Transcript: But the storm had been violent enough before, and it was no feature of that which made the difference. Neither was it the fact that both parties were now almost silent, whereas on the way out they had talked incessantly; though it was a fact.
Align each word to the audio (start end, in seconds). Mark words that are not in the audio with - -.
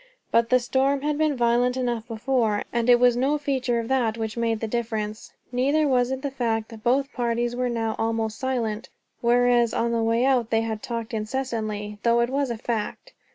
But 0.31 0.49
the 0.49 0.59
storm 0.59 1.01
had 1.03 1.19
been 1.19 1.37
violent 1.37 1.77
enough 1.77 2.07
before, 2.07 2.63
and 2.73 2.89
it 2.89 2.99
was 2.99 3.15
no 3.15 3.37
feature 3.37 3.79
of 3.79 3.87
that 3.89 4.17
which 4.17 4.35
made 4.35 4.59
the 4.59 4.67
difference. 4.67 5.31
Neither 5.51 5.87
was 5.87 6.09
it 6.09 6.23
the 6.23 6.31
fact 6.31 6.69
that 6.69 6.83
both 6.83 7.13
parties 7.13 7.55
were 7.55 7.69
now 7.69 7.95
almost 7.99 8.39
silent, 8.39 8.89
whereas 9.21 9.75
on 9.75 9.91
the 9.91 10.01
way 10.01 10.25
out 10.25 10.49
they 10.49 10.61
had 10.61 10.81
talked 10.81 11.13
incessantly; 11.13 11.99
though 12.01 12.21
it 12.21 12.31
was 12.31 12.49
a 12.49 12.57
fact. 12.57 13.13